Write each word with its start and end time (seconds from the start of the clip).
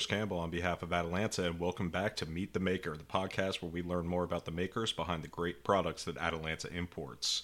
Chris 0.00 0.06
Campbell 0.06 0.38
on 0.38 0.48
behalf 0.48 0.82
of 0.82 0.94
Atalanta, 0.94 1.44
and 1.46 1.60
welcome 1.60 1.90
back 1.90 2.16
to 2.16 2.24
Meet 2.24 2.54
the 2.54 2.58
Maker, 2.58 2.96
the 2.96 3.04
podcast 3.04 3.60
where 3.60 3.70
we 3.70 3.82
learn 3.82 4.06
more 4.06 4.24
about 4.24 4.46
the 4.46 4.50
makers 4.50 4.94
behind 4.94 5.22
the 5.22 5.28
great 5.28 5.62
products 5.62 6.04
that 6.04 6.16
Atalanta 6.16 6.74
imports. 6.74 7.42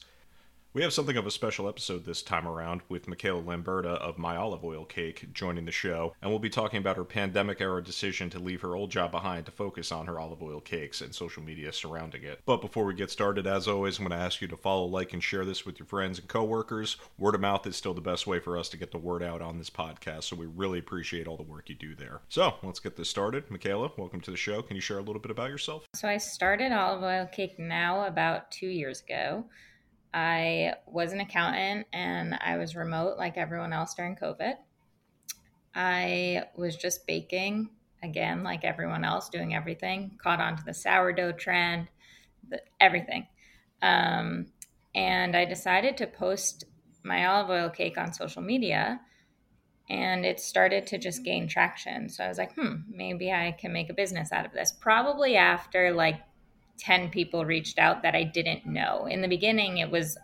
We 0.77 0.83
have 0.83 0.93
something 0.93 1.17
of 1.17 1.27
a 1.27 1.31
special 1.31 1.71
episode 1.71 2.05
this 2.05 2.21
time 2.21 2.47
around 2.47 2.83
with 2.91 3.09
Michaela 3.09 3.41
Lamberta 3.41 3.93
of 3.93 4.19
My 4.19 4.37
Olive 4.37 4.63
Oil 4.63 4.85
Cake 4.85 5.33
joining 5.33 5.65
the 5.65 5.73
show, 5.73 6.15
and 6.21 6.31
we'll 6.31 6.39
be 6.39 6.51
talking 6.51 6.81
about 6.81 6.99
her 6.99 7.05
pandemic 7.05 7.63
era 7.63 7.83
decision 7.83 8.29
to 8.29 8.39
leave 8.39 8.61
her 8.61 8.75
old 8.77 8.91
job 8.91 9.11
behind 9.11 9.47
to 9.47 9.53
focus 9.53 9.91
on 9.91 10.05
her 10.05 10.21
olive 10.21 10.43
oil 10.43 10.61
cakes 10.61 11.01
and 11.01 11.15
social 11.15 11.43
media 11.43 11.73
surrounding 11.73 12.25
it. 12.25 12.43
But 12.45 12.61
before 12.61 12.85
we 12.85 12.93
get 12.93 13.11
started, 13.11 13.47
as 13.47 13.67
always, 13.67 13.97
I'm 13.99 14.07
going 14.07 14.19
to 14.19 14.23
ask 14.23 14.43
you 14.43 14.49
to 14.49 14.57
follow, 14.59 14.85
like, 14.85 15.15
and 15.15 15.25
share 15.25 15.47
this 15.47 15.65
with 15.65 15.79
your 15.79 15.87
friends 15.87 16.19
and 16.19 16.29
coworkers. 16.29 16.99
Word 17.19 17.37
of 17.37 17.41
mouth 17.41 17.67
is 17.67 17.75
still 17.75 17.95
the 17.95 18.03
best 18.03 18.27
way 18.27 18.39
for 18.39 18.59
us 18.59 18.69
to 18.69 18.77
get 18.77 18.91
the 18.91 18.99
word 18.99 19.23
out 19.23 19.41
on 19.41 19.57
this 19.57 19.71
podcast, 19.71 20.25
so 20.25 20.37
we 20.37 20.45
really 20.45 20.81
appreciate 20.81 21.27
all 21.27 21.39
the 21.39 21.43
work 21.43 21.71
you 21.71 21.75
do 21.75 21.95
there. 21.95 22.21
So 22.29 22.53
let's 22.63 22.81
get 22.81 22.99
this 22.99 23.09
started. 23.09 23.51
Michaela, 23.51 23.93
welcome 23.97 24.21
to 24.21 24.31
the 24.31 24.37
show. 24.37 24.61
Can 24.61 24.77
you 24.77 24.83
share 24.83 24.99
a 24.99 25.03
little 25.03 25.23
bit 25.23 25.31
about 25.31 25.49
yourself? 25.49 25.87
So 25.95 26.07
I 26.07 26.19
started 26.19 26.71
Olive 26.71 27.03
Oil 27.03 27.27
Cake 27.33 27.59
now 27.59 28.05
about 28.05 28.51
two 28.51 28.69
years 28.69 29.01
ago. 29.01 29.47
I 30.13 30.75
was 30.87 31.13
an 31.13 31.21
accountant 31.21 31.87
and 31.93 32.39
I 32.41 32.57
was 32.57 32.77
remote 32.77 33.19
like 33.19 33.37
everyone 33.37 33.73
else 33.73 33.95
during 33.95 34.17
COVID. 34.17 34.55
I 35.75 36.45
was 36.57 36.77
just 36.77 37.07
baking 37.07 37.71
again, 38.03 38.43
like 38.43 38.65
everyone 38.65 39.05
else, 39.05 39.29
doing 39.29 39.55
everything, 39.55 40.13
caught 40.23 40.41
on 40.41 40.57
to 40.57 40.65
the 40.65 40.73
sourdough 40.73 41.33
trend, 41.33 41.89
the, 42.49 42.61
everything. 42.81 43.27
Um, 43.83 44.47
and 44.95 45.37
I 45.37 45.45
decided 45.45 45.97
to 45.99 46.07
post 46.07 46.65
my 47.05 47.27
olive 47.27 47.51
oil 47.51 47.69
cake 47.69 47.99
on 47.99 48.13
social 48.13 48.43
media 48.43 49.01
and 49.89 50.25
it 50.25 50.41
started 50.41 50.87
to 50.89 50.99
just 50.99 51.23
gain 51.23 51.47
traction. 51.47 52.09
So 52.09 52.25
I 52.25 52.29
was 52.29 52.39
like, 52.39 52.55
hmm, 52.55 52.77
maybe 52.89 53.31
I 53.31 53.53
can 53.53 53.73
make 53.73 53.91
a 53.91 53.95
business 53.95 54.33
out 54.33 54.47
of 54.47 54.53
this. 54.53 54.73
Probably 54.73 55.37
after 55.37 55.93
like 55.93 56.21
10 56.79 57.11
people 57.11 57.45
reached 57.45 57.79
out 57.79 58.03
that 58.03 58.15
I 58.15 58.23
didn't 58.23 58.67
know. 58.67 59.07
In 59.07 59.23
the 59.23 59.29
beginning, 59.29 59.79
it 59.79 59.91
was 59.91 60.19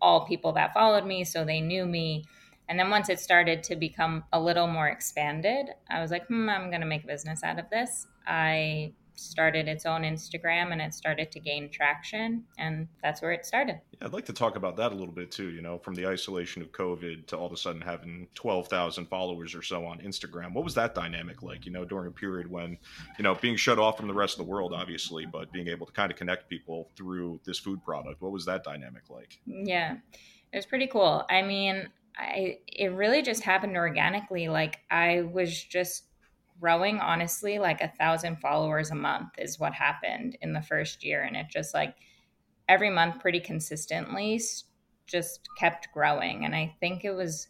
all 0.00 0.26
people 0.26 0.52
that 0.52 0.74
followed 0.74 1.06
me, 1.06 1.24
so 1.24 1.44
they 1.44 1.60
knew 1.60 1.86
me. 1.86 2.24
And 2.68 2.78
then 2.78 2.90
once 2.90 3.08
it 3.08 3.20
started 3.20 3.62
to 3.64 3.76
become 3.76 4.24
a 4.32 4.40
little 4.40 4.66
more 4.66 4.88
expanded, 4.88 5.66
I 5.90 6.00
was 6.00 6.10
like, 6.10 6.26
hmm, 6.26 6.48
I'm 6.48 6.70
going 6.70 6.80
to 6.80 6.86
make 6.86 7.04
a 7.04 7.06
business 7.06 7.42
out 7.42 7.58
of 7.58 7.68
this. 7.70 8.06
I 8.26 8.92
started 9.14 9.68
its 9.68 9.86
own 9.86 10.02
Instagram 10.02 10.72
and 10.72 10.80
it 10.80 10.94
started 10.94 11.30
to 11.32 11.40
gain 11.40 11.70
traction. 11.70 12.44
And 12.58 12.88
that's 13.02 13.22
where 13.22 13.32
it 13.32 13.46
started. 13.46 13.80
Yeah, 13.92 14.06
I'd 14.06 14.12
like 14.12 14.26
to 14.26 14.32
talk 14.32 14.56
about 14.56 14.76
that 14.76 14.92
a 14.92 14.94
little 14.94 15.14
bit 15.14 15.30
too. 15.30 15.50
You 15.50 15.62
know, 15.62 15.78
from 15.78 15.94
the 15.94 16.06
isolation 16.06 16.62
of 16.62 16.72
COVID 16.72 17.26
to 17.28 17.36
all 17.36 17.46
of 17.46 17.52
a 17.52 17.56
sudden 17.56 17.80
having 17.80 18.28
12,000 18.34 19.06
followers 19.06 19.54
or 19.54 19.62
so 19.62 19.84
on 19.86 19.98
Instagram. 19.98 20.52
What 20.52 20.64
was 20.64 20.74
that 20.74 20.94
dynamic 20.94 21.42
like, 21.42 21.66
you 21.66 21.72
know, 21.72 21.84
during 21.84 22.08
a 22.08 22.10
period 22.10 22.50
when, 22.50 22.78
you 23.18 23.22
know, 23.22 23.34
being 23.34 23.56
shut 23.56 23.78
off 23.78 23.96
from 23.96 24.08
the 24.08 24.14
rest 24.14 24.34
of 24.34 24.44
the 24.44 24.50
world, 24.50 24.72
obviously, 24.72 25.26
but 25.26 25.52
being 25.52 25.68
able 25.68 25.86
to 25.86 25.92
kind 25.92 26.10
of 26.10 26.18
connect 26.18 26.48
people 26.48 26.90
through 26.96 27.40
this 27.44 27.58
food 27.58 27.82
product? 27.84 28.20
What 28.20 28.32
was 28.32 28.44
that 28.46 28.64
dynamic 28.64 29.10
like? 29.10 29.40
Yeah, 29.46 29.96
it 30.52 30.56
was 30.56 30.66
pretty 30.66 30.86
cool. 30.86 31.24
I 31.28 31.42
mean, 31.42 31.88
I, 32.16 32.58
it 32.66 32.92
really 32.92 33.22
just 33.22 33.42
happened 33.42 33.76
organically. 33.76 34.48
Like 34.48 34.78
I 34.90 35.22
was 35.22 35.62
just 35.62 36.04
growing 36.60 36.98
honestly 37.00 37.58
like 37.58 37.80
a 37.80 37.92
thousand 37.98 38.36
followers 38.36 38.90
a 38.90 38.94
month 38.94 39.30
is 39.38 39.58
what 39.58 39.74
happened 39.74 40.36
in 40.40 40.52
the 40.52 40.62
first 40.62 41.04
year. 41.04 41.22
And 41.22 41.36
it 41.36 41.46
just 41.48 41.74
like 41.74 41.94
every 42.68 42.90
month 42.90 43.20
pretty 43.20 43.40
consistently 43.40 44.40
just 45.06 45.48
kept 45.58 45.88
growing. 45.92 46.44
And 46.44 46.54
i 46.54 46.74
think 46.80 47.04
it 47.04 47.12
was 47.12 47.48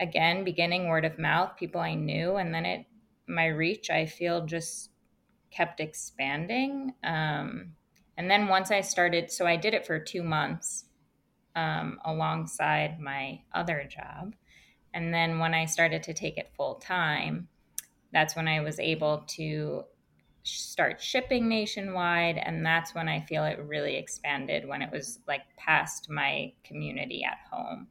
again 0.00 0.44
beginning 0.44 0.88
word 0.88 1.04
of 1.04 1.18
mouth 1.18 1.56
people 1.56 1.80
i 1.80 1.94
knew 1.94 2.36
and 2.36 2.52
then 2.52 2.66
it 2.66 2.86
my 3.28 3.46
reach 3.46 3.88
i 3.88 4.04
feel 4.04 4.44
just 4.44 4.90
kept 5.50 5.80
expanding. 5.80 6.94
Um, 7.04 7.72
and 8.16 8.30
then 8.30 8.48
once 8.48 8.70
i 8.70 8.80
started 8.80 9.30
so 9.30 9.46
i 9.46 9.56
did 9.56 9.74
it 9.74 9.86
for 9.86 9.98
two 9.98 10.22
months 10.22 10.84
um, 11.54 11.98
alongside 12.06 12.98
my 12.98 13.42
other 13.52 13.86
job. 13.88 14.34
And 14.94 15.12
then 15.12 15.38
when 15.38 15.54
i 15.54 15.66
started 15.66 16.02
to 16.04 16.14
take 16.14 16.38
it 16.38 16.52
full 16.56 16.76
time 16.76 17.48
that's 18.12 18.36
when 18.36 18.48
I 18.48 18.60
was 18.60 18.78
able 18.78 19.24
to 19.28 19.84
start 20.44 21.00
shipping 21.00 21.48
nationwide 21.48 22.36
and 22.36 22.66
that's 22.66 22.94
when 22.94 23.08
i 23.08 23.20
feel 23.20 23.44
it 23.44 23.60
really 23.64 23.96
expanded 23.96 24.66
when 24.66 24.82
it 24.82 24.90
was 24.90 25.20
like 25.28 25.42
past 25.56 26.10
my 26.10 26.52
community 26.64 27.24
at 27.24 27.38
home. 27.50 27.86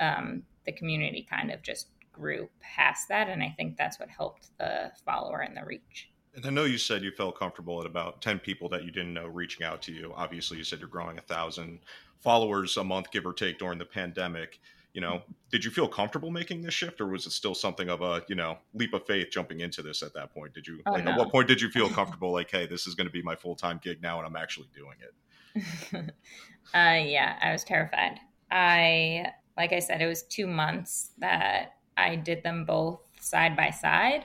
Um, 0.00 0.42
the 0.66 0.72
community 0.72 1.26
kind 1.28 1.52
of 1.52 1.62
just 1.62 1.88
grew 2.12 2.48
past 2.60 3.08
that 3.08 3.28
and 3.28 3.42
i 3.42 3.54
think 3.56 3.76
that's 3.76 4.00
what 4.00 4.08
helped 4.08 4.50
the 4.58 4.90
follower 5.04 5.40
and 5.40 5.56
the 5.56 5.64
reach. 5.64 6.10
And 6.34 6.44
i 6.44 6.50
know 6.50 6.64
you 6.64 6.78
said 6.78 7.04
you 7.04 7.12
felt 7.12 7.38
comfortable 7.38 7.80
at 7.80 7.86
about 7.86 8.20
10 8.22 8.40
people 8.40 8.68
that 8.70 8.84
you 8.84 8.90
didn't 8.90 9.14
know 9.14 9.26
reaching 9.26 9.64
out 9.64 9.80
to 9.82 9.92
you. 9.92 10.12
Obviously 10.16 10.58
you 10.58 10.64
said 10.64 10.80
you're 10.80 10.88
growing 10.88 11.18
a 11.18 11.22
thousand 11.22 11.78
followers 12.20 12.76
a 12.76 12.82
month 12.82 13.12
give 13.12 13.26
or 13.26 13.32
take 13.32 13.58
during 13.58 13.78
the 13.78 13.84
pandemic 13.84 14.58
you 14.94 15.00
know 15.00 15.20
did 15.50 15.64
you 15.64 15.70
feel 15.70 15.86
comfortable 15.86 16.30
making 16.30 16.62
this 16.62 16.72
shift 16.72 17.00
or 17.00 17.08
was 17.08 17.26
it 17.26 17.32
still 17.32 17.54
something 17.54 17.90
of 17.90 18.00
a 18.00 18.22
you 18.28 18.34
know 18.34 18.56
leap 18.72 18.94
of 18.94 19.04
faith 19.04 19.28
jumping 19.30 19.60
into 19.60 19.82
this 19.82 20.02
at 20.02 20.14
that 20.14 20.32
point? 20.32 20.54
Did 20.54 20.66
you 20.66 20.80
oh, 20.86 20.92
like 20.92 21.04
no. 21.04 21.10
at 21.10 21.18
what 21.18 21.30
point 21.30 21.48
did 21.48 21.60
you 21.60 21.68
feel 21.68 21.88
comfortable 22.00 22.32
like 22.32 22.50
hey 22.50 22.66
this 22.66 22.86
is 22.86 22.94
going 22.94 23.06
to 23.06 23.12
be 23.12 23.20
my 23.20 23.36
full-time 23.36 23.78
gig 23.82 24.00
now 24.00 24.18
and 24.18 24.26
i'm 24.26 24.36
actually 24.36 24.68
doing 24.74 24.96
it? 25.02 26.14
Uh, 26.72 26.98
yeah 27.04 27.38
i 27.42 27.52
was 27.52 27.62
terrified. 27.62 28.18
I 28.50 29.26
like 29.56 29.72
i 29.72 29.78
said 29.80 30.00
it 30.00 30.06
was 30.06 30.22
two 30.22 30.46
months 30.46 31.10
that 31.18 31.74
i 31.96 32.16
did 32.16 32.42
them 32.42 32.64
both 32.64 33.00
side 33.20 33.54
by 33.54 33.70
side. 33.70 34.24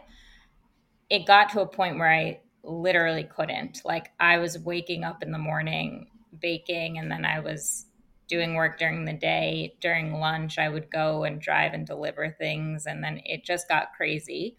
It 1.10 1.28
got 1.28 1.50
to 1.50 1.62
a 1.62 1.68
point 1.68 2.00
where 2.00 2.12
i 2.12 2.40
literally 2.64 3.26
couldn't. 3.26 3.82
Like 3.84 4.12
i 4.20 4.38
was 4.38 4.58
waking 4.58 5.04
up 5.04 5.22
in 5.22 5.32
the 5.32 5.38
morning 5.38 6.08
baking 6.40 6.98
and 6.98 7.12
then 7.12 7.26
i 7.26 7.40
was 7.40 7.86
doing 8.30 8.54
work 8.54 8.78
during 8.78 9.04
the 9.04 9.14
day. 9.14 9.76
During 9.82 10.14
lunch, 10.14 10.58
I 10.58 10.70
would 10.70 10.90
go 10.90 11.24
and 11.24 11.42
drive 11.42 11.74
and 11.74 11.86
deliver 11.86 12.30
things. 12.30 12.86
And 12.86 13.04
then 13.04 13.20
it 13.26 13.44
just 13.44 13.68
got 13.68 13.94
crazy. 13.98 14.56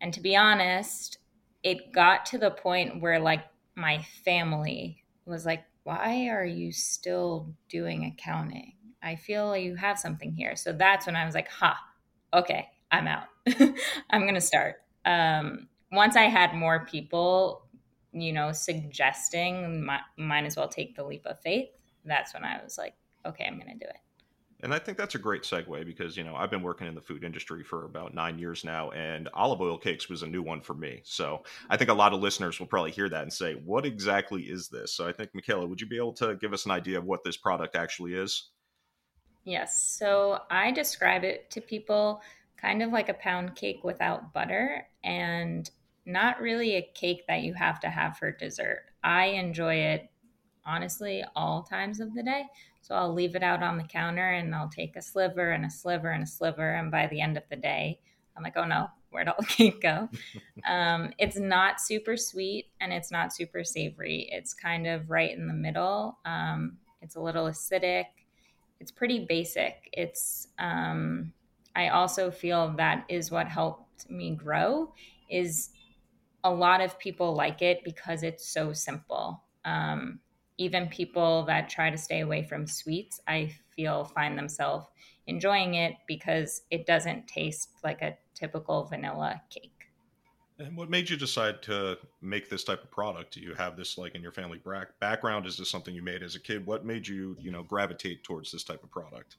And 0.00 0.14
to 0.14 0.20
be 0.20 0.36
honest, 0.36 1.18
it 1.62 1.92
got 1.92 2.24
to 2.26 2.38
the 2.38 2.52
point 2.52 3.02
where, 3.02 3.18
like, 3.18 3.44
my 3.74 4.02
family 4.24 5.04
was 5.26 5.44
like, 5.44 5.64
Why 5.82 6.28
are 6.28 6.44
you 6.44 6.72
still 6.72 7.52
doing 7.68 8.04
accounting? 8.04 8.74
I 9.02 9.16
feel 9.16 9.56
you 9.56 9.74
have 9.74 9.98
something 9.98 10.32
here. 10.32 10.56
So 10.56 10.72
that's 10.72 11.06
when 11.06 11.16
I 11.16 11.26
was 11.26 11.34
like, 11.34 11.48
Ha, 11.48 11.76
okay, 12.32 12.68
I'm 12.90 13.08
out. 13.08 13.24
I'm 14.10 14.22
going 14.22 14.34
to 14.34 14.40
start. 14.40 14.76
Um, 15.04 15.68
once 15.90 16.16
I 16.16 16.24
had 16.24 16.54
more 16.54 16.86
people, 16.86 17.66
you 18.12 18.32
know, 18.32 18.52
suggesting, 18.52 19.84
might, 19.84 20.00
might 20.16 20.44
as 20.44 20.56
well 20.56 20.68
take 20.68 20.94
the 20.94 21.04
leap 21.04 21.26
of 21.26 21.40
faith 21.40 21.70
that's 22.10 22.34
when 22.34 22.44
I 22.44 22.60
was 22.62 22.78
like, 22.78 22.94
okay, 23.26 23.44
I'm 23.44 23.58
going 23.58 23.78
to 23.78 23.84
do 23.84 23.88
it. 23.88 23.96
And 24.60 24.74
I 24.74 24.80
think 24.80 24.98
that's 24.98 25.14
a 25.14 25.20
great 25.20 25.42
segue 25.42 25.86
because, 25.86 26.16
you 26.16 26.24
know, 26.24 26.34
I've 26.34 26.50
been 26.50 26.62
working 26.62 26.88
in 26.88 26.96
the 26.96 27.00
food 27.00 27.22
industry 27.22 27.62
for 27.62 27.84
about 27.84 28.12
nine 28.12 28.40
years 28.40 28.64
now, 28.64 28.90
and 28.90 29.28
olive 29.32 29.60
oil 29.60 29.78
cakes 29.78 30.08
was 30.08 30.24
a 30.24 30.26
new 30.26 30.42
one 30.42 30.60
for 30.60 30.74
me. 30.74 31.00
So 31.04 31.44
I 31.70 31.76
think 31.76 31.90
a 31.90 31.94
lot 31.94 32.12
of 32.12 32.20
listeners 32.20 32.58
will 32.58 32.66
probably 32.66 32.90
hear 32.90 33.08
that 33.08 33.22
and 33.22 33.32
say, 33.32 33.54
what 33.54 33.86
exactly 33.86 34.42
is 34.42 34.68
this? 34.68 34.92
So 34.92 35.06
I 35.06 35.12
think, 35.12 35.30
Michaela, 35.32 35.66
would 35.66 35.80
you 35.80 35.86
be 35.86 35.96
able 35.96 36.14
to 36.14 36.34
give 36.34 36.52
us 36.52 36.64
an 36.64 36.72
idea 36.72 36.98
of 36.98 37.04
what 37.04 37.22
this 37.22 37.36
product 37.36 37.76
actually 37.76 38.14
is? 38.14 38.48
Yes. 39.44 39.96
So 39.96 40.40
I 40.50 40.72
describe 40.72 41.22
it 41.22 41.50
to 41.52 41.60
people 41.60 42.20
kind 42.60 42.82
of 42.82 42.90
like 42.90 43.08
a 43.08 43.14
pound 43.14 43.54
cake 43.54 43.84
without 43.84 44.32
butter 44.32 44.88
and 45.04 45.70
not 46.04 46.40
really 46.40 46.74
a 46.74 46.90
cake 46.94 47.26
that 47.28 47.42
you 47.42 47.54
have 47.54 47.78
to 47.80 47.88
have 47.88 48.16
for 48.16 48.32
dessert. 48.32 48.86
I 49.04 49.26
enjoy 49.26 49.74
it 49.74 50.10
honestly 50.68 51.24
all 51.34 51.62
times 51.62 51.98
of 51.98 52.14
the 52.14 52.22
day. 52.22 52.44
So 52.82 52.94
I'll 52.94 53.12
leave 53.12 53.34
it 53.34 53.42
out 53.42 53.62
on 53.62 53.78
the 53.78 53.84
counter 53.84 54.30
and 54.32 54.54
I'll 54.54 54.68
take 54.68 54.96
a 54.96 55.02
sliver 55.02 55.50
and 55.50 55.64
a 55.64 55.70
sliver 55.70 56.10
and 56.10 56.22
a 56.22 56.26
sliver. 56.26 56.74
And 56.74 56.90
by 56.90 57.06
the 57.06 57.20
end 57.20 57.36
of 57.36 57.42
the 57.50 57.56
day, 57.56 57.98
I'm 58.36 58.42
like, 58.42 58.56
oh 58.56 58.64
no, 58.64 58.88
where'd 59.10 59.28
all 59.28 59.36
the 59.40 59.46
cake 59.46 59.80
go? 59.80 60.08
um, 60.68 61.12
it's 61.18 61.38
not 61.38 61.80
super 61.80 62.16
sweet 62.16 62.66
and 62.80 62.92
it's 62.92 63.10
not 63.10 63.32
super 63.32 63.64
savory. 63.64 64.28
It's 64.30 64.54
kind 64.54 64.86
of 64.86 65.10
right 65.10 65.36
in 65.36 65.48
the 65.48 65.54
middle. 65.54 66.18
Um, 66.24 66.76
it's 67.00 67.16
a 67.16 67.20
little 67.20 67.46
acidic. 67.46 68.06
It's 68.80 68.90
pretty 68.90 69.24
basic. 69.24 69.88
It's, 69.92 70.48
um, 70.58 71.32
I 71.74 71.88
also 71.88 72.30
feel 72.30 72.74
that 72.76 73.04
is 73.08 73.30
what 73.30 73.48
helped 73.48 74.10
me 74.10 74.34
grow 74.34 74.92
is 75.30 75.70
a 76.44 76.50
lot 76.50 76.80
of 76.80 76.98
people 76.98 77.34
like 77.34 77.62
it 77.62 77.82
because 77.84 78.22
it's 78.22 78.48
so 78.48 78.72
simple. 78.72 79.42
Um, 79.64 80.20
even 80.58 80.88
people 80.88 81.44
that 81.44 81.68
try 81.68 81.88
to 81.88 81.96
stay 81.96 82.20
away 82.20 82.42
from 82.42 82.66
sweets, 82.66 83.20
I 83.26 83.54
feel 83.74 84.04
find 84.04 84.36
themselves 84.36 84.86
enjoying 85.26 85.74
it 85.74 85.94
because 86.06 86.62
it 86.70 86.86
doesn't 86.86 87.28
taste 87.28 87.70
like 87.84 88.02
a 88.02 88.16
typical 88.34 88.84
vanilla 88.84 89.40
cake. 89.50 89.72
And 90.58 90.76
what 90.76 90.90
made 90.90 91.08
you 91.08 91.16
decide 91.16 91.62
to 91.62 91.98
make 92.20 92.50
this 92.50 92.64
type 92.64 92.82
of 92.82 92.90
product? 92.90 93.34
Do 93.34 93.40
you 93.40 93.54
have 93.54 93.76
this 93.76 93.96
like 93.96 94.16
in 94.16 94.22
your 94.22 94.32
family 94.32 94.60
background? 94.98 95.46
Is 95.46 95.56
this 95.56 95.70
something 95.70 95.94
you 95.94 96.02
made 96.02 96.24
as 96.24 96.34
a 96.34 96.40
kid? 96.40 96.66
What 96.66 96.84
made 96.84 97.06
you, 97.06 97.36
you 97.38 97.52
know, 97.52 97.62
gravitate 97.62 98.24
towards 98.24 98.50
this 98.50 98.64
type 98.64 98.82
of 98.82 98.90
product? 98.90 99.36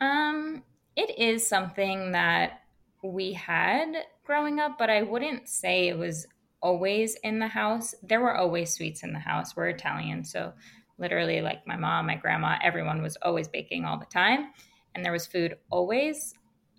Um, 0.00 0.62
it 0.94 1.18
is 1.18 1.46
something 1.46 2.12
that 2.12 2.62
we 3.02 3.32
had 3.32 4.04
growing 4.24 4.60
up, 4.60 4.78
but 4.78 4.90
I 4.90 5.02
wouldn't 5.02 5.48
say 5.48 5.88
it 5.88 5.98
was 5.98 6.26
always 6.62 7.16
in 7.22 7.38
the 7.38 7.48
house. 7.48 7.94
There 8.02 8.20
were 8.20 8.36
always 8.36 8.74
sweets 8.74 9.02
in 9.02 9.12
the 9.12 9.18
house. 9.18 9.56
We're 9.56 9.68
Italian, 9.68 10.24
so 10.24 10.52
literally 10.98 11.40
like 11.40 11.66
my 11.66 11.76
mom, 11.76 12.06
my 12.06 12.16
grandma, 12.16 12.58
everyone 12.62 13.02
was 13.02 13.16
always 13.22 13.48
baking 13.48 13.84
all 13.84 13.98
the 13.98 14.06
time 14.06 14.48
and 14.94 15.04
there 15.04 15.12
was 15.12 15.26
food 15.26 15.56
always. 15.70 16.34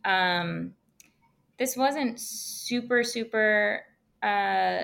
Um, 0.06 0.74
this 1.57 1.78
wasn't 1.78 2.19
super 2.19 3.04
super 3.04 3.81
uh, 4.24 4.83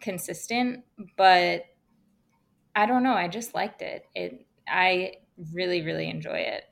consistent, 0.00 0.84
but 1.16 1.64
I 2.74 2.86
don't 2.86 3.02
know. 3.02 3.14
I 3.14 3.28
just 3.28 3.54
liked 3.54 3.82
it. 3.82 4.04
It 4.14 4.46
I 4.66 5.14
really 5.52 5.82
really 5.82 6.08
enjoy 6.08 6.38
it, 6.38 6.64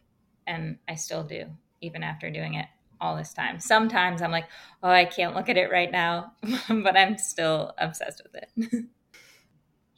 and 0.47 0.79
I 0.89 0.95
still 0.95 1.23
do 1.23 1.47
even 1.81 2.03
after 2.03 2.31
doing 2.31 2.55
it 2.55 2.67
all 3.01 3.17
this 3.17 3.33
time. 3.33 3.59
Sometimes 3.59 4.23
I'm 4.23 4.31
like, 4.31 4.47
oh, 4.83 4.91
I 4.91 5.05
can't 5.05 5.35
look 5.35 5.49
at 5.49 5.57
it 5.57 5.71
right 5.71 5.91
now, 5.91 6.33
but 6.69 6.97
I'm 6.97 7.19
still 7.19 7.73
obsessed 7.79 8.23
with 8.23 8.43
it. 8.43 8.85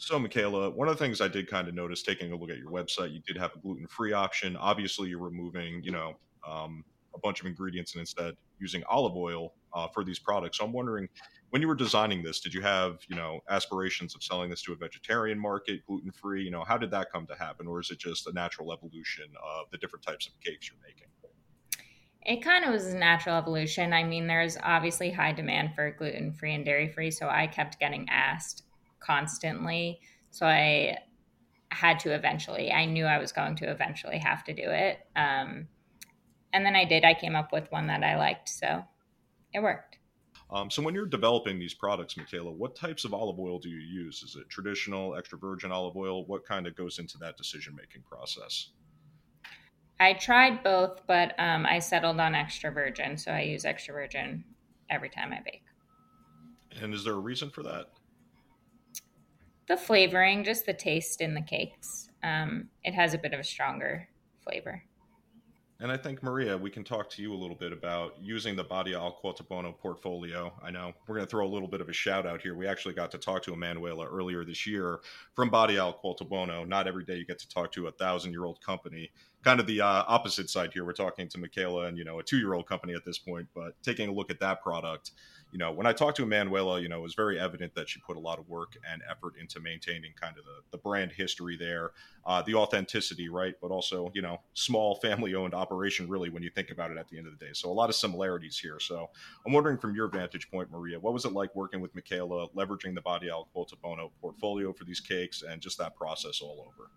So, 0.02 0.19
Michaela, 0.19 0.69
one 0.69 0.88
of 0.88 0.99
the 0.99 1.04
things 1.04 1.20
I 1.20 1.28
did 1.28 1.49
kind 1.49 1.69
of 1.69 1.75
notice 1.75 2.02
taking 2.02 2.32
a 2.32 2.37
look 2.37 2.50
at 2.50 2.58
your 2.58 2.72
website, 2.72 3.12
you 3.12 3.20
did 3.25 3.37
have 3.37 3.54
a 3.54 3.58
gluten 3.60 3.87
free 3.87 4.12
option. 4.12 4.56
Obviously, 4.56 5.08
you're 5.08 5.20
removing, 5.20 5.81
you 5.84 5.93
know, 5.93 6.16
um, 6.44 6.84
a 7.14 7.20
bunch 7.20 7.38
of 7.38 7.46
ingredients 7.46 7.93
and 7.94 8.00
instead 8.00 8.34
using 8.58 8.82
olive 8.90 9.14
oil 9.14 9.54
uh, 9.72 9.87
for 9.94 10.02
these 10.02 10.19
products. 10.19 10.58
So, 10.58 10.64
I'm 10.64 10.72
wondering, 10.72 11.08
when 11.50 11.62
you 11.62 11.69
were 11.69 11.76
designing 11.76 12.20
this, 12.20 12.40
did 12.40 12.52
you 12.52 12.62
have, 12.62 12.99
you 13.06 13.14
know, 13.14 13.38
aspirations 13.49 14.16
of 14.16 14.25
selling 14.25 14.50
this 14.50 14.62
to 14.62 14.72
a 14.72 14.76
vegetarian 14.76 15.38
market, 15.38 15.87
gluten 15.87 16.10
free? 16.10 16.43
You 16.43 16.50
know, 16.50 16.64
how 16.64 16.78
did 16.78 16.90
that 16.90 17.12
come 17.12 17.25
to 17.28 17.37
happen, 17.37 17.69
or 17.69 17.78
is 17.78 17.93
it 17.93 18.00
just 18.00 18.26
a 18.26 18.32
natural 18.32 18.72
evolution 18.72 19.26
of 19.40 19.70
the 19.70 19.78
different 19.78 20.04
types 20.04 20.26
of 20.26 20.32
cakes 20.40 20.69
you're 20.69 20.81
making? 20.84 21.01
It 22.24 22.42
kind 22.42 22.64
of 22.64 22.72
was 22.72 22.86
a 22.86 22.96
natural 22.96 23.36
evolution. 23.36 23.92
I 23.92 24.04
mean, 24.04 24.26
there's 24.26 24.56
obviously 24.62 25.10
high 25.10 25.32
demand 25.32 25.74
for 25.74 25.90
gluten 25.90 26.32
free 26.32 26.54
and 26.54 26.64
dairy 26.64 26.88
free, 26.88 27.10
so 27.10 27.28
I 27.28 27.48
kept 27.48 27.80
getting 27.80 28.08
asked 28.08 28.62
constantly. 29.00 30.00
So 30.30 30.46
I 30.46 30.98
had 31.70 31.98
to 32.00 32.14
eventually, 32.14 32.70
I 32.70 32.84
knew 32.84 33.06
I 33.06 33.19
was 33.19 33.32
going 33.32 33.56
to 33.56 33.70
eventually 33.70 34.19
have 34.19 34.44
to 34.44 34.54
do 34.54 34.62
it. 34.62 34.98
Um, 35.16 35.66
and 36.52 36.64
then 36.64 36.76
I 36.76 36.84
did. 36.84 37.04
I 37.04 37.14
came 37.14 37.34
up 37.34 37.52
with 37.52 37.70
one 37.72 37.88
that 37.88 38.04
I 38.04 38.16
liked. 38.16 38.48
So 38.48 38.84
it 39.52 39.62
worked. 39.62 39.98
Um, 40.50 40.70
so 40.70 40.82
when 40.82 40.94
you're 40.94 41.06
developing 41.06 41.58
these 41.58 41.72
products, 41.72 42.16
Michaela, 42.16 42.52
what 42.52 42.76
types 42.76 43.06
of 43.06 43.14
olive 43.14 43.40
oil 43.40 43.58
do 43.58 43.70
you 43.70 43.78
use? 43.78 44.22
Is 44.22 44.36
it 44.36 44.50
traditional, 44.50 45.16
extra 45.16 45.38
virgin 45.38 45.72
olive 45.72 45.96
oil? 45.96 46.26
What 46.26 46.44
kind 46.44 46.66
of 46.66 46.76
goes 46.76 46.98
into 46.98 47.16
that 47.18 47.38
decision 47.38 47.75
making 47.75 48.02
process? 48.02 48.68
I 50.00 50.14
tried 50.14 50.62
both, 50.62 51.02
but 51.06 51.34
um, 51.38 51.64
I 51.66 51.78
settled 51.78 52.18
on 52.20 52.34
extra 52.34 52.72
virgin. 52.72 53.16
So 53.16 53.30
I 53.30 53.42
use 53.42 53.64
extra 53.64 53.94
virgin 53.94 54.44
every 54.90 55.08
time 55.08 55.32
I 55.32 55.40
bake. 55.44 55.64
And 56.80 56.92
is 56.94 57.04
there 57.04 57.14
a 57.14 57.18
reason 57.18 57.50
for 57.50 57.62
that? 57.62 57.86
the 59.72 59.76
flavoring, 59.76 60.44
just 60.44 60.66
the 60.66 60.74
taste 60.74 61.20
in 61.20 61.34
the 61.34 61.40
cakes. 61.40 62.10
Um, 62.22 62.68
it 62.84 62.94
has 62.94 63.14
a 63.14 63.18
bit 63.18 63.32
of 63.32 63.40
a 63.40 63.44
stronger 63.44 64.08
flavor. 64.44 64.82
And 65.82 65.90
I 65.90 65.96
think, 65.96 66.23
Maria, 66.23 66.56
we 66.56 66.70
can 66.70 66.84
talk 66.84 67.11
to 67.11 67.23
you 67.23 67.34
a 67.34 67.34
little 67.34 67.56
bit 67.56 67.73
about 67.73 68.14
using 68.23 68.55
the 68.55 68.62
Badia 68.62 68.96
al 68.96 69.19
Coltibuono 69.20 69.76
portfolio. 69.76 70.52
I 70.62 70.70
know 70.70 70.93
we're 71.08 71.17
going 71.17 71.26
to 71.26 71.31
throw 71.31 71.44
a 71.44 71.50
little 71.50 71.67
bit 71.67 71.81
of 71.81 71.88
a 71.88 71.93
shout 71.93 72.25
out 72.25 72.40
here. 72.40 72.55
We 72.55 72.69
actually 72.69 72.94
got 72.94 73.11
to 73.11 73.19
talk 73.19 73.43
to 73.43 73.52
Emanuela 73.52 74.06
earlier 74.06 74.44
this 74.44 74.64
year 74.64 75.00
from 75.34 75.50
Badia 75.50 75.81
al 75.81 75.94
Coltibuono. 75.94 76.69
Not 76.69 76.87
every 76.87 77.05
day 77.05 77.17
you 77.17 77.26
get 77.26 77.40
to 77.40 77.49
talk 77.49 77.73
to 77.73 77.88
a 77.88 77.90
thousand 77.90 78.31
year 78.31 78.44
old 78.44 78.64
company. 78.64 79.11
Kind 79.43 79.58
of 79.58 79.67
the 79.67 79.81
uh, 79.81 80.05
opposite 80.06 80.49
side 80.49 80.73
here. 80.73 80.84
We're 80.84 80.93
talking 80.93 81.26
to 81.26 81.38
Michaela 81.38 81.87
and, 81.87 81.99
you 81.99 82.05
know, 82.05 82.20
a 82.20 82.23
two 82.23 82.38
year 82.38 82.55
old 82.55 82.69
company 82.69 82.94
at 82.94 83.05
this 83.05 83.19
point, 83.19 83.49
but 83.52 83.75
taking 83.82 84.08
a 84.08 84.12
look 84.12 84.31
at 84.31 84.38
that 84.38 84.62
product 84.62 85.11
you 85.52 85.58
know, 85.58 85.70
when 85.70 85.87
I 85.87 85.93
talked 85.93 86.16
to 86.16 86.22
Emanuela, 86.22 86.81
you 86.81 86.88
know, 86.88 86.99
it 86.99 87.02
was 87.02 87.14
very 87.14 87.38
evident 87.38 87.75
that 87.75 87.87
she 87.87 88.00
put 88.00 88.16
a 88.16 88.20
lot 88.20 88.38
of 88.38 88.49
work 88.49 88.76
and 88.90 89.02
effort 89.08 89.34
into 89.38 89.60
maintaining 89.60 90.12
kind 90.19 90.37
of 90.38 90.44
the, 90.44 90.62
the 90.70 90.78
brand 90.78 91.12
history 91.12 91.58
there, 91.58 91.90
uh, 92.25 92.40
the 92.40 92.54
authenticity, 92.54 93.28
right? 93.28 93.54
But 93.60 93.70
also, 93.70 94.10
you 94.14 94.22
know, 94.22 94.40
small 94.54 94.94
family 94.96 95.34
owned 95.34 95.52
operation, 95.52 96.08
really, 96.08 96.31
when 96.31 96.43
you 96.43 96.49
think 96.49 96.70
about 96.70 96.90
it 96.90 96.96
at 96.96 97.06
the 97.08 97.19
end 97.19 97.26
of 97.26 97.38
the 97.38 97.44
day. 97.44 97.52
So 97.52 97.70
a 97.70 97.72
lot 97.72 97.90
of 97.90 97.94
similarities 97.94 98.58
here. 98.58 98.81
So 98.81 99.10
I'm 99.46 99.52
wondering 99.52 99.76
from 99.76 99.94
your 99.94 100.08
vantage 100.08 100.50
point, 100.50 100.70
Maria, 100.72 100.99
what 100.99 101.12
was 101.12 101.26
it 101.26 101.32
like 101.32 101.54
working 101.54 101.82
with 101.82 101.94
Michaela, 101.94 102.49
leveraging 102.56 102.94
the 102.94 103.02
Badia 103.02 103.32
al 103.32 103.49
Coltibuono 103.54 104.10
portfolio 104.22 104.72
for 104.72 104.84
these 104.84 105.00
cakes 105.00 105.43
and 105.43 105.60
just 105.60 105.76
that 105.76 105.94
process 105.94 106.40
all 106.40 106.66
over? 106.66 106.88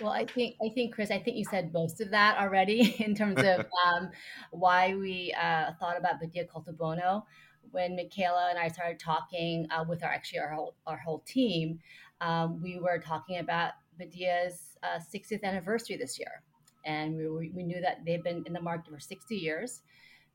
Well, 0.00 0.12
I 0.12 0.26
think 0.26 0.56
I 0.64 0.70
think 0.74 0.94
Chris, 0.94 1.10
I 1.10 1.18
think 1.18 1.36
you 1.36 1.44
said 1.44 1.72
most 1.72 2.00
of 2.00 2.10
that 2.10 2.38
already 2.38 2.96
in 3.04 3.14
terms 3.14 3.38
of 3.38 3.66
um, 3.86 4.10
why 4.50 4.94
we 4.94 5.34
uh, 5.40 5.72
thought 5.78 5.96
about 5.96 6.20
Badia 6.20 6.44
Coltibuono. 6.44 7.24
When 7.70 7.96
Michaela 7.96 8.48
and 8.50 8.58
I 8.58 8.68
started 8.68 8.98
talking 8.98 9.66
uh, 9.70 9.84
with 9.88 10.02
our 10.02 10.10
actually 10.10 10.40
our 10.40 10.52
whole 10.52 10.74
our 10.86 10.96
whole 10.96 11.20
team, 11.20 11.78
um, 12.20 12.60
we 12.60 12.78
were 12.78 12.98
talking 12.98 13.38
about 13.38 13.72
Badia's 13.98 14.76
uh, 14.82 14.98
60th 14.98 15.42
anniversary 15.42 15.96
this 15.96 16.18
year, 16.18 16.42
and 16.84 17.16
we, 17.16 17.50
we 17.54 17.62
knew 17.62 17.80
that 17.80 18.04
they've 18.04 18.22
been 18.22 18.42
in 18.46 18.52
the 18.52 18.60
market 18.60 18.92
for 18.92 19.00
60 19.00 19.34
years. 19.34 19.82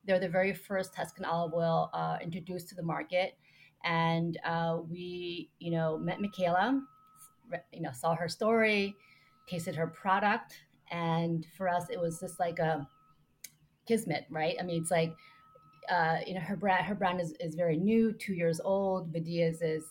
They're 0.06 0.18
the 0.18 0.28
very 0.28 0.54
first 0.54 0.94
Tuscan 0.94 1.24
olive 1.24 1.52
oil 1.52 1.90
uh, 1.92 2.18
introduced 2.22 2.68
to 2.70 2.74
the 2.74 2.82
market, 2.82 3.36
and 3.84 4.38
uh, 4.44 4.78
we 4.88 5.50
you 5.58 5.70
know 5.70 5.98
met 5.98 6.20
Michaela, 6.20 6.80
you 7.72 7.82
know 7.82 7.92
saw 7.92 8.14
her 8.14 8.28
story 8.28 8.96
tasted 9.50 9.74
her 9.76 9.86
product, 9.86 10.54
and 10.90 11.46
for 11.56 11.68
us, 11.68 11.84
it 11.90 12.00
was 12.00 12.20
just 12.20 12.38
like 12.38 12.58
a 12.58 12.86
kismet, 13.86 14.26
right? 14.30 14.56
I 14.60 14.62
mean, 14.62 14.80
it's 14.80 14.90
like 14.90 15.14
uh, 15.90 16.18
you 16.26 16.34
know 16.34 16.40
her 16.40 16.56
brand 16.56 16.86
her 16.86 16.94
brand 16.94 17.20
is, 17.20 17.34
is 17.40 17.54
very 17.54 17.76
new, 17.76 18.12
two 18.12 18.34
years 18.34 18.60
old. 18.62 19.12
Badia's 19.12 19.62
is 19.62 19.84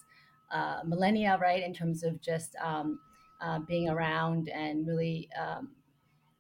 uh, 0.52 0.80
millennia, 0.86 1.38
right? 1.42 1.64
In 1.64 1.74
terms 1.74 2.04
of 2.04 2.22
just 2.22 2.56
um, 2.64 3.00
uh, 3.42 3.60
being 3.60 3.90
around 3.90 4.50
and 4.50 4.88
really 4.88 5.30
um, 5.40 5.70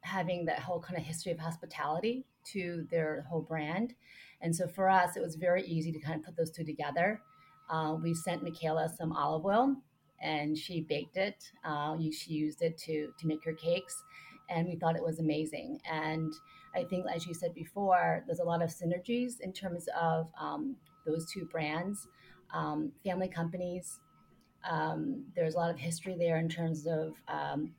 having 0.02 0.46
that 0.46 0.60
whole 0.60 0.80
kind 0.80 0.98
of 0.98 1.04
history 1.06 1.32
of 1.32 1.40
hospitality 1.40 2.26
to 2.46 2.88
their 2.90 3.26
whole 3.30 3.42
brand. 3.42 3.94
And 4.42 4.56
so 4.56 4.68
for 4.68 4.90
us, 4.90 5.18
it 5.18 5.22
was 5.22 5.36
very 5.36 5.64
easy 5.66 5.92
to 5.92 6.00
kind 6.00 6.20
of 6.20 6.26
put 6.26 6.38
those 6.38 6.52
two 6.52 6.64
together. 6.64 7.22
Uh, 7.70 7.96
we 8.02 8.14
sent 8.14 8.42
Michaela 8.42 8.90
some 8.98 9.12
olive 9.12 9.46
oil 9.46 9.76
and 10.22 10.58
she 10.58 10.82
baked 10.82 11.18
it. 11.18 11.52
Uh, 11.64 11.98
she 12.12 12.34
used 12.34 12.62
it 12.62 12.78
to 12.80 13.12
to 13.18 13.28
make 13.28 13.44
her 13.46 13.54
cakes, 13.54 14.04
and 14.50 14.68
we 14.68 14.76
thought 14.76 14.96
it 14.96 15.04
was 15.04 15.20
amazing. 15.20 15.80
And 15.90 16.34
I 16.76 16.84
think, 16.84 17.06
as 17.14 17.26
you 17.26 17.34
said 17.34 17.54
before, 17.54 18.24
there's 18.26 18.40
a 18.40 18.44
lot 18.44 18.62
of 18.62 18.70
synergies 18.70 19.40
in 19.42 19.54
terms 19.54 19.88
of 20.00 20.28
um, 20.40 20.76
those 21.06 21.26
two 21.32 21.46
brands, 21.46 22.08
um, 22.54 22.92
family 23.04 23.28
companies. 23.28 24.00
Um, 24.70 25.26
there's 25.36 25.56
a 25.56 25.58
lot 25.58 25.72
of 25.72 25.78
history 25.78 26.16
there 26.20 26.38
in 26.38 26.50
terms 26.50 26.86
of 26.86 27.14
um, 27.28 27.74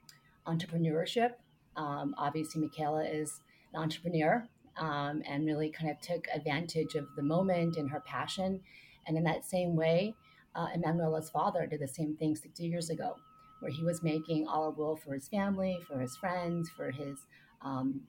entrepreneurship. 0.47 1.33
Um, 1.76 2.14
obviously, 2.19 2.61
Michaela 2.61 3.05
is 3.05 3.41
an 3.73 3.83
entrepreneur 3.83 4.49
um, 4.76 5.23
and 5.29 5.47
really 5.47 5.71
kind 5.71 5.91
of 5.91 6.00
took 6.00 6.26
advantage 6.35 6.95
of 6.95 7.07
the 7.17 7.23
moment 7.23 7.76
and 7.76 7.91
her 7.91 8.00
passion. 8.00 8.61
And 9.07 9.17
in 9.17 9.25
that 9.25 9.45
same 9.45 9.76
way, 9.76 10.14
uh, 10.54 10.69
Emanuela's 10.75 11.30
father 11.30 11.66
did 11.66 11.80
the 11.80 11.88
same 11.88 12.16
thing 12.16 12.35
60 12.37 12.66
years 12.66 12.90
ago, 12.90 13.16
where 13.61 13.71
he 13.71 13.85
was 13.85 14.02
making 14.02 14.47
olive 14.49 14.78
oil 14.78 14.97
for 14.97 15.14
his 15.14 15.28
family, 15.28 15.78
for 15.87 15.99
his 15.99 16.16
friends, 16.16 16.71
for 16.71 16.90
his 16.90 17.26
um, 17.62 18.02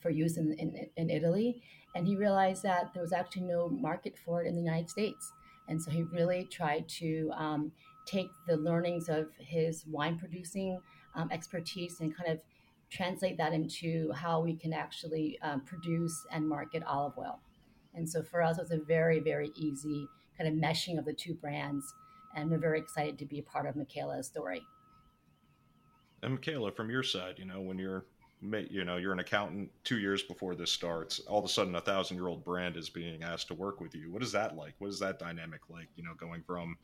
for 0.00 0.10
use 0.10 0.36
in, 0.36 0.52
in, 0.54 0.88
in 0.96 1.10
Italy, 1.10 1.62
and 1.94 2.06
he 2.06 2.16
realized 2.16 2.64
that 2.64 2.92
there 2.92 3.02
was 3.02 3.12
actually 3.12 3.42
no 3.42 3.68
market 3.68 4.14
for 4.24 4.42
it 4.42 4.48
in 4.48 4.56
the 4.56 4.62
United 4.62 4.90
States, 4.90 5.32
and 5.68 5.80
so 5.80 5.90
he 5.90 6.02
really 6.02 6.44
tried 6.50 6.88
to 6.88 7.30
um, 7.36 7.72
take 8.06 8.30
the 8.48 8.56
learnings 8.56 9.08
of 9.08 9.28
his 9.38 9.84
wine 9.86 10.18
producing 10.18 10.80
um, 11.14 11.28
expertise 11.30 12.00
and 12.00 12.16
kind 12.16 12.30
of 12.30 12.40
translate 12.90 13.38
that 13.38 13.52
into 13.52 14.12
how 14.12 14.40
we 14.40 14.54
can 14.54 14.72
actually 14.72 15.38
um, 15.42 15.60
produce 15.62 16.26
and 16.30 16.46
market 16.46 16.82
olive 16.86 17.14
oil. 17.18 17.40
And 17.94 18.08
so 18.08 18.22
for 18.22 18.42
us, 18.42 18.58
it 18.58 18.62
was 18.62 18.70
a 18.70 18.78
very, 18.78 19.20
very 19.20 19.50
easy 19.54 20.08
kind 20.42 20.54
of 20.54 20.62
meshing 20.62 20.98
of 20.98 21.04
the 21.04 21.12
two 21.12 21.34
brands. 21.34 21.94
And 22.34 22.50
we're 22.50 22.58
very 22.58 22.78
excited 22.78 23.18
to 23.18 23.26
be 23.26 23.38
a 23.38 23.42
part 23.42 23.66
of 23.66 23.76
Michaela's 23.76 24.26
story. 24.26 24.62
And 26.22 26.34
Michaela, 26.34 26.72
from 26.72 26.90
your 26.90 27.02
side, 27.02 27.34
you 27.38 27.44
know, 27.44 27.60
when 27.60 27.78
you're 27.78 28.04
you 28.70 28.84
know 28.84 28.96
you're 28.96 29.12
an 29.12 29.20
accountant 29.20 29.70
two 29.84 30.00
years 30.00 30.24
before 30.24 30.56
this 30.56 30.72
starts 30.72 31.20
all 31.28 31.38
of 31.38 31.44
a 31.44 31.48
sudden 31.48 31.76
a 31.76 31.80
thousand 31.80 32.16
year 32.16 32.26
old 32.26 32.44
brand 32.44 32.76
is 32.76 32.90
being 32.90 33.22
asked 33.22 33.46
to 33.46 33.54
work 33.54 33.80
with 33.80 33.94
you 33.94 34.10
what 34.10 34.20
is 34.20 34.32
that 34.32 34.56
like 34.56 34.74
what 34.78 34.90
is 34.90 34.98
that 34.98 35.16
dynamic 35.16 35.60
like 35.70 35.86
you 35.94 36.02
know 36.02 36.12
going 36.18 36.42
from 36.44 36.76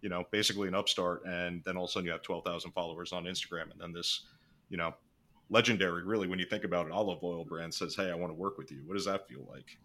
you 0.00 0.08
know 0.08 0.24
basically 0.32 0.66
an 0.66 0.74
upstart 0.74 1.24
and 1.24 1.62
then 1.64 1.76
all 1.76 1.84
of 1.84 1.88
a 1.88 1.92
sudden 1.92 2.06
you 2.06 2.10
have 2.10 2.22
12000 2.22 2.72
followers 2.72 3.12
on 3.12 3.26
instagram 3.26 3.70
and 3.70 3.80
then 3.80 3.92
this 3.92 4.22
you 4.70 4.76
know 4.76 4.92
legendary 5.50 6.02
really 6.02 6.26
when 6.26 6.40
you 6.40 6.46
think 6.46 6.64
about 6.64 6.84
it 6.84 6.90
olive 6.90 7.22
oil 7.22 7.44
brand 7.44 7.72
says 7.72 7.94
hey 7.94 8.10
i 8.10 8.14
want 8.16 8.32
to 8.32 8.36
work 8.36 8.58
with 8.58 8.72
you 8.72 8.82
what 8.84 8.94
does 8.94 9.04
that 9.04 9.28
feel 9.28 9.46
like 9.48 9.78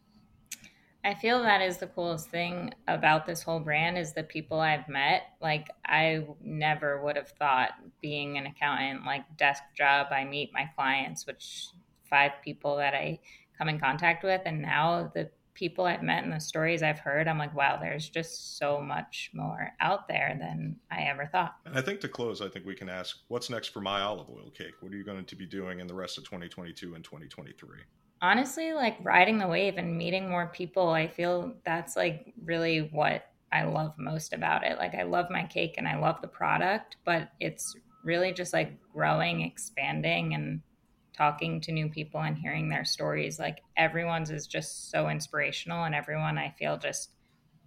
I 1.04 1.14
feel 1.14 1.42
that 1.44 1.62
is 1.62 1.78
the 1.78 1.88
coolest 1.88 2.30
thing 2.30 2.74
about 2.88 3.26
this 3.26 3.42
whole 3.42 3.60
brand 3.60 3.98
is 3.98 4.14
the 4.14 4.24
people 4.24 4.60
I've 4.60 4.88
met. 4.90 5.24
Like 5.42 5.70
I 5.86 6.26
never 6.42 7.02
would 7.02 7.16
have 7.16 7.30
thought 7.30 7.72
being 8.02 8.38
an 8.38 8.46
accountant, 8.46 9.06
like 9.06 9.24
desk 9.38 9.64
job, 9.78 10.08
I 10.12 10.26
meet 10.26 10.52
my 10.54 10.70
clients, 10.76 11.26
which 11.26 11.68
five 12.10 12.34
people 12.44 12.78
that 12.78 12.94
I 12.94 13.20
come 13.58 13.70
in 13.70 13.80
contact 13.80 14.24
with, 14.24 14.42
and 14.46 14.62
now 14.62 15.12
the 15.14 15.30
people 15.54 15.86
I've 15.86 16.02
met 16.02 16.24
and 16.24 16.32
the 16.32 16.40
stories 16.40 16.82
I've 16.82 17.00
heard, 17.00 17.28
I'm 17.28 17.38
like, 17.38 17.54
wow, 17.54 17.78
there's 17.80 18.08
just 18.08 18.58
so 18.58 18.80
much 18.80 19.30
more 19.34 19.72
out 19.82 20.08
there 20.08 20.38
than 20.40 20.78
I 20.90 21.02
ever 21.04 21.26
thought. 21.26 21.56
And 21.66 21.78
I 21.78 21.82
think 21.82 22.00
to 22.02 22.08
close, 22.08 22.42
I 22.42 22.48
think 22.48 22.66
we 22.66 22.76
can 22.76 22.88
ask, 22.88 23.18
what's 23.28 23.50
next 23.50 23.68
for 23.68 23.82
My 23.82 24.02
Olive 24.02 24.30
Oil 24.30 24.52
Cake? 24.52 24.76
What 24.80 24.94
are 24.94 24.96
you 24.96 25.04
going 25.04 25.26
to 25.26 25.36
be 25.36 25.46
doing 25.46 25.82
in 25.82 25.88
the 25.88 25.94
rest 25.94 26.18
of 26.18 26.24
2022 26.24 26.96
and 26.96 27.04
2023? 27.04 27.80
Honestly, 28.22 28.74
like 28.74 28.98
riding 29.02 29.38
the 29.38 29.48
wave 29.48 29.78
and 29.78 29.98
meeting 29.98 30.30
more 30.30 30.48
people, 30.48 30.90
I 30.90 31.08
feel 31.08 31.56
that's 31.64 31.96
like 31.96 32.34
really 32.44 32.80
what 32.92 33.24
I 33.52 33.64
love 33.64 33.94
most 33.98 34.34
about 34.34 34.66
it. 34.66 34.78
Like, 34.78 34.94
I 34.94 35.04
love 35.04 35.30
my 35.30 35.46
cake 35.46 35.76
and 35.78 35.88
I 35.88 35.98
love 35.98 36.22
the 36.22 36.28
product, 36.28 36.98
but 37.06 37.32
it's 37.40 37.76
really 38.04 38.34
just 38.34 38.52
like 38.54 38.78
growing, 38.94 39.42
expanding, 39.42 40.34
and 40.34 40.62
talking 41.16 41.62
to 41.62 41.72
new 41.72 41.90
people 41.90 42.22
and 42.22 42.38
hearing 42.38 42.70
their 42.70 42.86
stories. 42.86 43.40
Like 43.40 43.60
everyone's 43.78 44.32
is 44.32 44.48
just 44.48 44.92
so 44.92 45.10
inspirational, 45.10 45.86
and 45.86 45.96
everyone 45.96 46.38
I 46.38 46.54
feel 46.60 46.78
just 46.78 47.12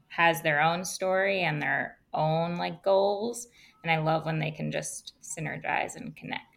has 0.08 0.42
their 0.42 0.60
own 0.60 0.84
story 0.84 1.42
and 1.42 1.62
their 1.62 1.98
own 2.12 2.56
like 2.56 2.82
goals. 2.84 3.48
And 3.82 3.90
I 3.90 3.98
love 3.98 4.26
when 4.26 4.38
they 4.38 4.50
can 4.50 4.70
just 4.70 5.14
synergize 5.22 5.96
and 5.96 6.14
connect. 6.14 6.51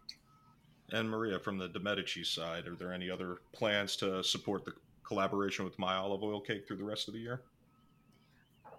And 0.92 1.10
Maria, 1.10 1.38
from 1.38 1.58
the 1.58 1.68
De 1.68 1.80
Medici 1.80 2.22
side, 2.22 2.66
are 2.68 2.76
there 2.76 2.92
any 2.92 3.10
other 3.10 3.38
plans 3.52 3.96
to 3.96 4.22
support 4.22 4.64
the 4.64 4.72
collaboration 5.04 5.64
with 5.64 5.78
My 5.78 5.96
Olive 5.96 6.22
Oil 6.22 6.40
Cake 6.40 6.66
through 6.66 6.76
the 6.76 6.84
rest 6.84 7.08
of 7.08 7.14
the 7.14 7.20
year? 7.20 7.42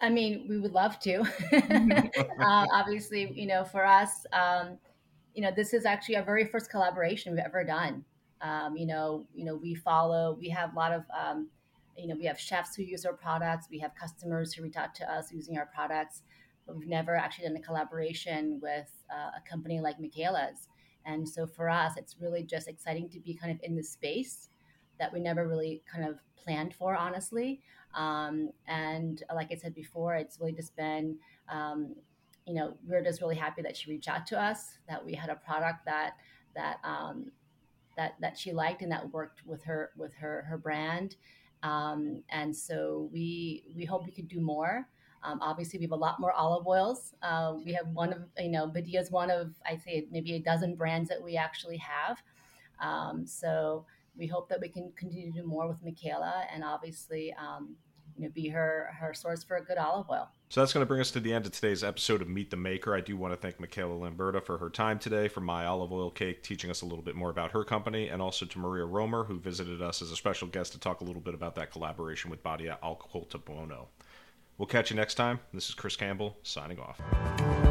I 0.01 0.09
mean, 0.09 0.45
we 0.47 0.59
would 0.59 0.73
love 0.73 0.99
to. 0.99 1.21
uh, 2.39 2.65
obviously, 2.73 3.31
you 3.33 3.47
know, 3.47 3.63
for 3.63 3.85
us, 3.85 4.25
um, 4.31 4.77
you 5.33 5.41
know, 5.41 5.51
this 5.55 5.73
is 5.73 5.85
actually 5.85 6.17
our 6.17 6.23
very 6.23 6.45
first 6.45 6.69
collaboration 6.69 7.33
we've 7.33 7.43
ever 7.43 7.63
done. 7.63 8.05
Um, 8.41 8.77
you 8.77 8.85
know, 8.85 9.25
you 9.35 9.43
know, 9.43 9.55
we 9.55 9.75
follow. 9.75 10.37
We 10.39 10.49
have 10.49 10.73
a 10.73 10.75
lot 10.75 10.93
of, 10.93 11.03
um, 11.17 11.49
you 11.97 12.07
know, 12.07 12.15
we 12.15 12.25
have 12.25 12.39
chefs 12.39 12.75
who 12.75 12.83
use 12.83 13.05
our 13.05 13.13
products. 13.13 13.67
We 13.69 13.79
have 13.79 13.91
customers 13.95 14.53
who 14.53 14.63
reach 14.63 14.77
out 14.77 14.95
to 14.95 15.11
us 15.11 15.31
using 15.31 15.57
our 15.57 15.65
products, 15.65 16.21
but 16.65 16.77
we've 16.77 16.87
never 16.87 17.15
actually 17.15 17.47
done 17.47 17.57
a 17.57 17.61
collaboration 17.61 18.59
with 18.61 18.89
uh, 19.11 19.31
a 19.37 19.49
company 19.49 19.81
like 19.81 19.99
Michaela's. 19.99 20.67
And 21.07 21.27
so 21.27 21.47
for 21.47 21.69
us, 21.69 21.93
it's 21.97 22.17
really 22.19 22.43
just 22.43 22.67
exciting 22.67 23.09
to 23.09 23.19
be 23.19 23.33
kind 23.33 23.51
of 23.51 23.59
in 23.63 23.75
the 23.75 23.83
space 23.83 24.49
that 24.99 25.11
we 25.11 25.19
never 25.19 25.47
really 25.47 25.81
kind 25.91 26.07
of 26.07 26.19
planned 26.35 26.75
for, 26.75 26.95
honestly. 26.95 27.61
Um, 27.95 28.51
and 28.67 29.23
like 29.33 29.51
I 29.51 29.55
said 29.55 29.73
before, 29.73 30.15
it's 30.15 30.39
really 30.39 30.53
just 30.53 30.75
been 30.75 31.17
um, 31.49 31.95
you 32.47 32.53
know, 32.53 32.77
we're 32.87 33.03
just 33.03 33.21
really 33.21 33.35
happy 33.35 33.61
that 33.61 33.75
she 33.75 33.91
reached 33.91 34.07
out 34.07 34.25
to 34.27 34.41
us, 34.41 34.77
that 34.87 35.05
we 35.05 35.13
had 35.13 35.29
a 35.29 35.35
product 35.35 35.85
that 35.85 36.13
that 36.55 36.77
um, 36.83 37.29
that 37.97 38.15
that 38.21 38.37
she 38.37 38.53
liked 38.53 38.81
and 38.81 38.91
that 38.91 39.11
worked 39.11 39.45
with 39.45 39.63
her 39.65 39.91
with 39.97 40.13
her 40.15 40.45
her 40.47 40.57
brand. 40.57 41.17
Um, 41.61 42.23
and 42.29 42.55
so 42.55 43.09
we 43.11 43.65
we 43.75 43.83
hope 43.83 44.05
we 44.05 44.11
could 44.11 44.29
do 44.29 44.39
more. 44.39 44.87
Um, 45.23 45.39
obviously, 45.41 45.79
we 45.79 45.85
have 45.85 45.91
a 45.91 45.95
lot 45.95 46.19
more 46.19 46.31
olive 46.31 46.67
oils. 46.67 47.13
Uh, 47.21 47.55
we 47.63 47.73
have 47.73 47.87
one 47.87 48.13
of 48.13 48.21
you 48.37 48.49
know 48.49 48.67
Badia 48.67 48.99
is 48.99 49.11
one 49.11 49.29
of 49.29 49.53
I'd 49.65 49.81
say 49.81 50.07
maybe 50.11 50.33
a 50.35 50.39
dozen 50.39 50.75
brands 50.75 51.09
that 51.09 51.21
we 51.21 51.37
actually 51.37 51.77
have. 51.77 52.21
Um, 52.79 53.25
so 53.25 53.85
we 54.17 54.27
hope 54.27 54.49
that 54.49 54.59
we 54.59 54.69
can 54.69 54.91
continue 54.95 55.31
to 55.31 55.41
do 55.41 55.47
more 55.47 55.67
with 55.67 55.81
Michaela, 55.83 56.45
and 56.53 56.63
obviously, 56.63 57.33
um, 57.33 57.75
you 58.17 58.25
know, 58.25 58.31
be 58.33 58.47
her 58.49 58.89
her 58.99 59.13
source 59.13 59.43
for 59.43 59.57
a 59.57 59.63
good 59.63 59.77
olive 59.77 60.07
oil. 60.09 60.29
So 60.49 60.61
that's 60.61 60.71
going 60.71 60.81
to 60.81 60.87
bring 60.87 61.01
us 61.01 61.11
to 61.11 61.19
the 61.19 61.33
end 61.33 61.45
of 61.45 61.51
today's 61.51 61.83
episode 61.83 62.21
of 62.21 62.29
Meet 62.29 62.51
the 62.51 62.57
Maker. 62.57 62.95
I 62.95 63.01
do 63.01 63.17
want 63.17 63.33
to 63.33 63.37
thank 63.37 63.59
Michaela 63.59 63.93
Lamberta 63.93 64.41
for 64.41 64.57
her 64.57 64.69
time 64.69 64.97
today, 64.97 65.27
for 65.27 65.41
My 65.41 65.65
Olive 65.65 65.91
Oil 65.91 66.09
Cake, 66.09 66.41
teaching 66.41 66.71
us 66.71 66.81
a 66.81 66.85
little 66.85 67.03
bit 67.03 67.15
more 67.15 67.29
about 67.29 67.51
her 67.51 67.65
company, 67.65 68.07
and 68.07 68.21
also 68.21 68.45
to 68.45 68.59
Maria 68.59 68.85
Romer, 68.85 69.25
who 69.25 69.39
visited 69.39 69.81
us 69.81 70.01
as 70.01 70.09
a 70.09 70.15
special 70.15 70.47
guest 70.47 70.71
to 70.71 70.79
talk 70.79 71.01
a 71.01 71.03
little 71.03 71.21
bit 71.21 71.33
about 71.33 71.55
that 71.55 71.71
collaboration 71.71 72.31
with 72.31 72.41
Badia 72.43 72.79
Al 72.81 72.95
Coltibuono. 72.95 73.87
We'll 74.57 74.67
catch 74.67 74.89
you 74.89 74.95
next 74.95 75.15
time. 75.15 75.39
This 75.53 75.69
is 75.69 75.75
Chris 75.75 75.95
Campbell, 75.95 76.37
signing 76.43 76.79
off. 76.79 77.66